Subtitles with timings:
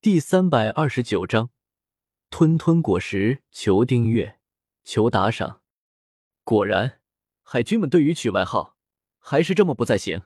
[0.00, 1.50] 第三百二十九章，
[2.30, 4.38] 吞吞果实，求订阅，
[4.84, 5.60] 求打赏。
[6.44, 7.00] 果然，
[7.42, 8.76] 海军们对于取外号
[9.18, 10.22] 还是这么不在行。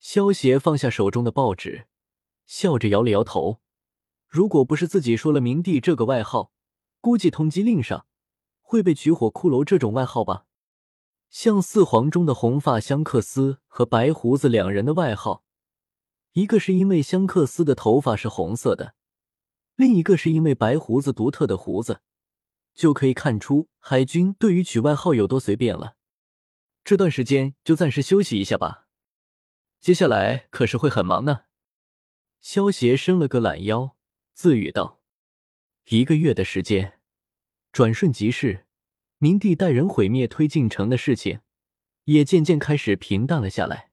[0.00, 1.86] 萧协放下手中的报纸，
[2.46, 3.60] 笑着摇了摇头。
[4.26, 6.50] 如果不是自己说了明帝这个外号，
[7.02, 8.06] 估计通缉令上
[8.62, 10.46] 会被取火骷髅这种外号吧。
[11.28, 15.44] 像四皇中的红发香克斯和白胡子两人的外号。
[16.32, 18.94] 一个是因为香克斯的头发是红色的，
[19.76, 22.00] 另一个是因为白胡子独特的胡子，
[22.72, 25.96] 就可以看出海军对于取外号有多随便了。
[26.84, 28.86] 这段时间就暂时休息一下吧，
[29.78, 31.42] 接下来可是会很忙呢。
[32.40, 33.94] 萧协伸了个懒腰，
[34.32, 35.02] 自语道
[35.90, 36.98] ：“一个月的时间，
[37.72, 38.66] 转瞬即逝。
[39.18, 41.40] 明帝带人毁灭推进城的事情，
[42.04, 43.90] 也渐渐开始平淡了下来。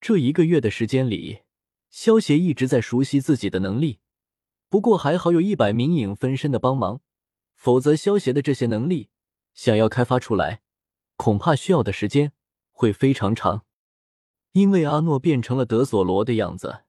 [0.00, 1.38] 这一个月的时间里。”
[1.96, 4.00] 萧协一直在熟悉自己的能力，
[4.68, 7.00] 不过还好有一百名影分身的帮忙，
[7.54, 9.08] 否则萧协的这些能力
[9.54, 10.60] 想要开发出来，
[11.16, 12.32] 恐怕需要的时间
[12.70, 13.64] 会非常长。
[14.52, 16.82] 因为阿诺变成了德索罗的样子，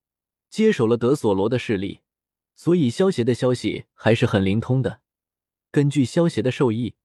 [0.49, 2.01] 接手了德索罗的势力，
[2.53, 4.99] 所以萧协的消息还是很灵通的。
[5.71, 6.95] 根据萧协的授意，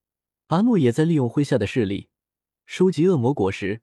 [0.49, 2.09] 阿诺也在利用麾下的势力
[2.67, 3.81] 收集恶魔果实。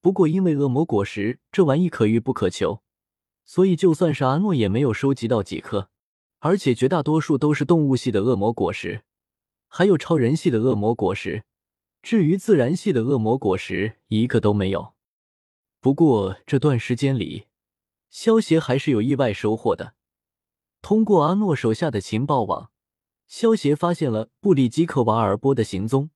[0.00, 2.82] 不过因为恶魔果实这玩意可遇不可求。
[3.44, 5.90] 所以，就算是阿诺也没有收集到几颗，
[6.38, 9.04] 而且绝大多数都是动物系的恶魔果实，
[9.68, 11.44] 还有超人系的恶魔果实。
[12.02, 14.94] 至于自然系的恶魔果实，一个都没有。
[15.80, 17.46] 不过这段时间里，
[18.10, 19.94] 萧协还是有意外收获的。
[20.80, 22.70] 通过阿诺手下的情报网，
[23.28, 26.10] 萧协发现了布里基克瓦尔波的行踪，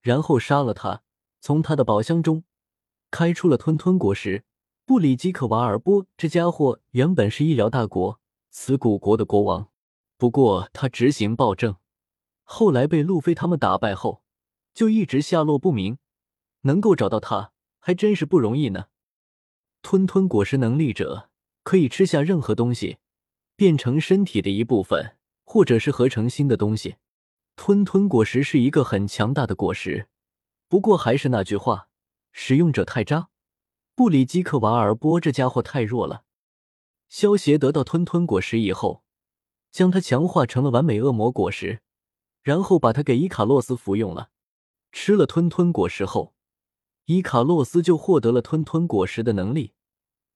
[0.00, 1.02] 然后杀了他，
[1.40, 2.44] 从他的宝箱中
[3.10, 4.44] 开出了吞吞果实。
[4.86, 8.20] 布里基克瓦尔波这家伙原本是医疗大国
[8.50, 9.68] 此古国的国王，
[10.16, 11.74] 不过他执行暴政，
[12.44, 14.22] 后来被路飞他们打败后，
[14.72, 15.98] 就一直下落不明。
[16.60, 18.84] 能够找到他还真是不容易呢。
[19.82, 21.30] 吞吞果实能力者
[21.64, 22.98] 可以吃下任何东西，
[23.56, 26.94] 变成身体的一部分，或者是合成新的东西。
[27.56, 30.06] 吞吞果实是一个很强大的果实，
[30.68, 31.88] 不过还是那句话，
[32.30, 33.30] 使用者太渣。
[33.96, 36.24] 布里基克瓦尔波这家伙太弱了。
[37.08, 39.02] 萧协得到吞吞果实以后，
[39.72, 41.80] 将它强化成了完美恶魔果实，
[42.42, 44.28] 然后把它给伊卡洛斯服用了。
[44.92, 46.34] 吃了吞吞果实后，
[47.06, 49.72] 伊卡洛斯就获得了吞吞果实的能力。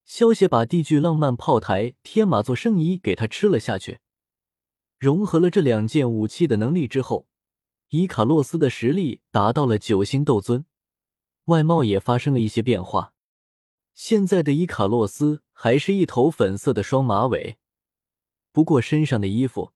[0.06, 3.98] 萧协把地巨浪漫炮台天马座圣衣给他吃了下去，
[4.98, 7.26] 融合了这两件武器的能力之后，
[7.90, 10.64] 伊卡洛斯的实力达到了九星斗尊，
[11.44, 13.12] 外貌也发生了一些变化。
[14.02, 17.58] 现在的伊卡洛斯还是一头粉色的双马尾，
[18.50, 19.72] 不过身上的衣服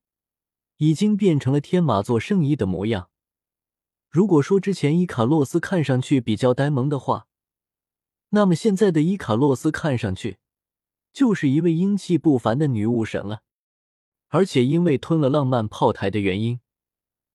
[0.79, 3.11] 已经变成了天马座圣衣的模样。
[4.09, 7.27] 如果说之前伊卡洛斯看上去比较呆萌的话，
[8.31, 10.39] 那么现在的伊卡洛斯看上去
[11.13, 13.43] 就是一位英气不凡的女武神了。
[14.29, 16.61] 而且因为吞了浪漫炮台的原因，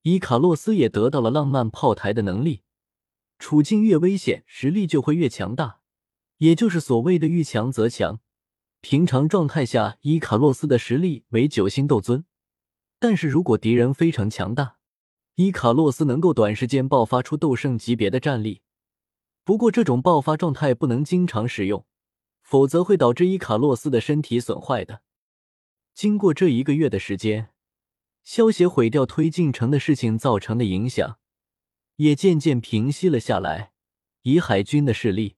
[0.01, 2.63] 伊卡洛斯也得到了浪漫炮台的能力。
[3.38, 5.78] 处境越危险，实力就会越强大。
[6.39, 8.19] 也就是所谓的遇强则强。
[8.81, 12.25] 平常状态下，伊卡洛斯的实力为九星斗尊，
[12.97, 14.77] 但是如果敌人非常强大，
[15.35, 18.61] 伊卡洛斯能够短时间爆发出斗圣级别的战力。
[19.44, 21.85] 不过这种爆发状态不能经常使用，
[22.41, 25.01] 否则会导致伊卡洛斯的身体损坏的。
[25.94, 27.50] 经过这一个月的时间，
[28.23, 31.17] 消协毁掉推进城的事情造成的影响，
[31.97, 33.73] 也渐渐平息了下来。
[34.21, 35.35] 以海军的势力。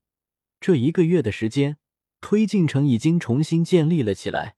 [0.62, 1.78] 这一个月的时间，
[2.22, 4.56] 推进城已经重新建立了起来。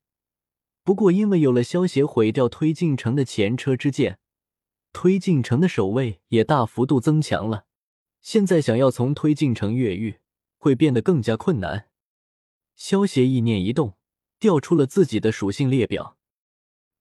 [0.84, 4.20] 不过，因为有了萧协毁掉推进城的前车之鉴，
[4.92, 7.68] 推进城的守卫也大幅度增强了。
[8.20, 10.20] 现在想要从推进城越狱，
[10.58, 11.88] 会变得更加困难。
[12.76, 13.98] 萧协意念一动，
[14.40, 16.18] 调出了自己的属性列表：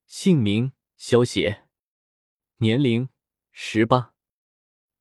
[0.06, 1.64] 姓名萧协，
[2.58, 3.08] 年龄
[3.50, 4.14] 十八，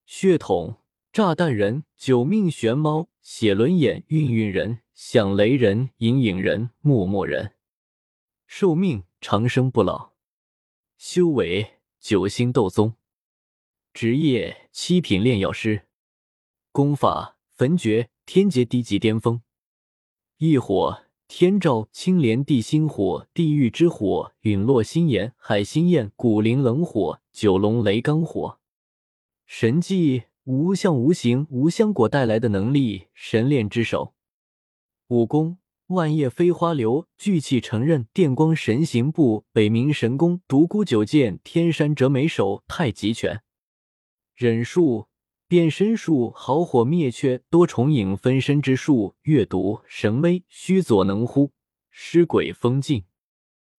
[0.07, 0.79] 血统。
[1.13, 7.53] 炸弹人、九命玄猫、写轮眼、运运人、响雷人、隐隐人、默默人，
[8.47, 10.13] 寿命长生不老，
[10.97, 12.95] 修为九星斗宗，
[13.93, 15.87] 职业七品炼药师，
[16.71, 19.41] 功法焚诀天劫低级巅峰，
[20.37, 28.59] 异火天照、青莲地心火、地狱之火、陨落心炎、海心焰、古灵冷火、九龙雷罡火，
[29.45, 30.23] 神技。
[30.43, 34.13] 无相无形无香果带来的能力，神炼之手；
[35.07, 43.41] 武功万叶飞花流、聚气成刃、电光神行步、北冥神功、独孤九剑、天山折梅手、太极拳、
[44.35, 45.07] 忍术、
[45.47, 51.51] 变身术、好火灭却、多重影分身之术、阅读、神威、虚佐能乎、
[51.89, 53.03] 尸鬼封禁、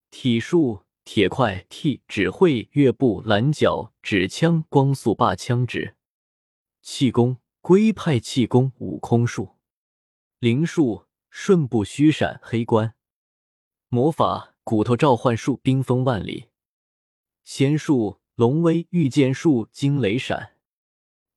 [0.09, 0.83] 体术。
[1.05, 5.95] 铁块、替指挥、乐步、拦脚、指枪、光速霸枪指、
[6.83, 9.55] 气功、龟派气功、悟空术、
[10.39, 12.93] 灵术、瞬步虚闪、黑关、
[13.87, 16.49] 魔法、骨头召唤术、冰封万里、
[17.41, 20.57] 仙术、龙威、御剑术、惊雷闪、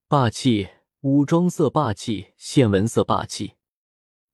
[0.08, 0.68] 霸气、
[1.02, 3.52] 武装色霸气、现纹色霸气、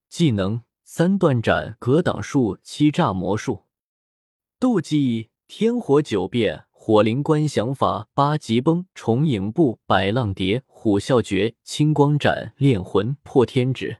[0.09, 3.67] 技能、三段斩、格挡术、欺诈魔术。
[4.59, 13.99] 斗技：天火九变、火灵观想法、八极崩、重影步、百浪蝶、虎啸诀、青光斩、炼魂、破天指。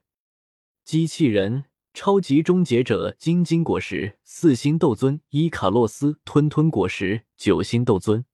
[0.85, 8.25] 机器人：超级终结者、金金果实、四星斗尊、伊卡洛斯、吞吞果实、九星斗尊。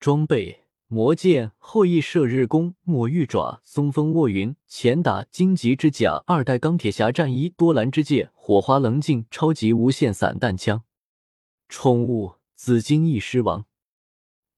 [0.00, 10.82] 装备：魔剑、后羿射日弓、墨玉爪、松风卧云、前打、荆棘之甲、二代钢铁侠战衣、多兰之戒、火花棱镜、超级无限散弹枪。
[11.68, 12.32] 宠物
[12.62, 13.64] 紫金翼狮王，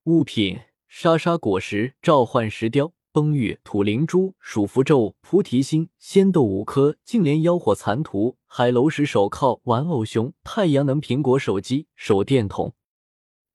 [0.06, 0.58] 物品
[0.88, 12.74] 沙沙果实、召唤石雕、崩玉、土灵珠、鼠符咒、菩提心、仙豆五颗、净莲妖火残图、海楼石手铐、玩偶熊、太阳能苹果手机、手电筒。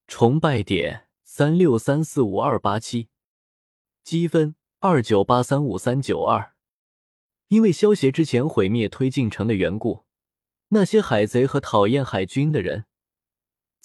[0.08, 3.10] 崇拜点三六三四五二八七，
[4.02, 6.54] 积分二九八三五三九二。
[7.50, 10.06] 因为萧协之前毁灭推进城的缘故，
[10.70, 12.86] 那些海贼和讨厌海军的人。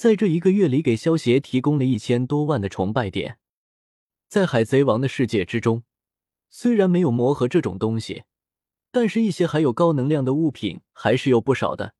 [0.03, 3.39] 在这一个月里，给萧协提供了一千多万的崇拜点。
[4.27, 5.85] 在海贼王的世界之中，
[6.51, 8.25] 虽然没有魔盒这种东西，
[8.91, 11.95] 但是一些含有高能量的物品还是有不少的，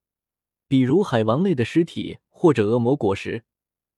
[0.67, 3.45] 比如海王类的尸体或者恶魔果实。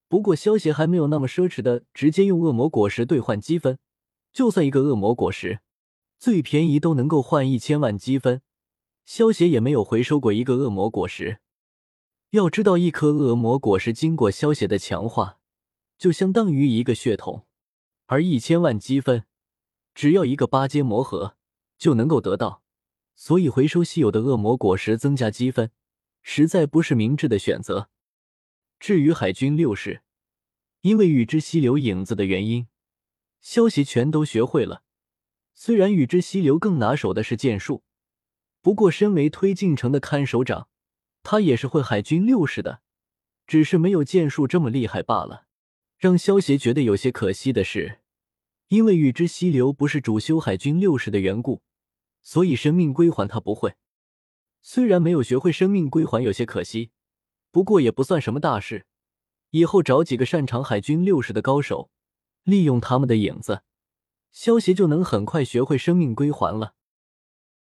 [0.06, 3.78] 不过萧协还没有那么奢侈的直接用恶魔果实兑换积分，
[4.34, 5.60] 就算一个恶魔果实
[6.18, 8.42] 最便宜都能够换一千万积分，
[9.06, 11.38] 萧协也没有回收过一个恶魔果实。
[12.34, 15.38] 要知道，一颗恶魔果实经过消血的强化，
[15.96, 17.46] 就相当于一个血统，
[18.06, 19.22] 而一千万积分，
[19.94, 21.36] 只要一个八阶魔盒
[21.78, 22.64] 就能够得到。
[23.14, 25.70] 所以，回收稀有的恶魔果实增加积分，
[26.22, 27.88] 实在不是明智的选择。
[28.80, 30.02] 至于海军六世，
[30.80, 32.66] 因为与之溪流影子的原因，
[33.40, 34.82] 消息全都学会了。
[35.54, 37.84] 虽然与之溪流更拿手的是剑术，
[38.60, 40.66] 不过身为推进城的看守长。
[41.24, 42.82] 他也是会海军六式的，
[43.46, 45.46] 只是没有剑术这么厉害罢了。
[45.96, 48.00] 让萧协觉得有些可惜的是，
[48.68, 51.62] 因为与之溪流不是主修海军六式的缘故，
[52.20, 53.74] 所以生命归还他不会。
[54.60, 56.90] 虽然没有学会生命归还有些可惜，
[57.50, 58.86] 不过也不算什么大事。
[59.50, 61.90] 以后找几个擅长海军六式的高手，
[62.42, 63.62] 利用他们的影子，
[64.30, 66.74] 萧协就能很快学会生命归还了。